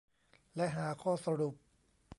[0.55, 1.55] และหาข้อสรุป